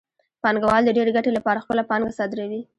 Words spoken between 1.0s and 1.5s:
ګټې